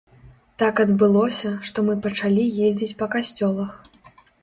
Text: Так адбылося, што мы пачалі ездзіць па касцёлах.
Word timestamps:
Так 0.63 0.81
адбылося, 0.83 1.53
што 1.69 1.85
мы 1.91 1.99
пачалі 2.09 2.49
ездзіць 2.71 2.97
па 3.03 3.13
касцёлах. 3.15 3.81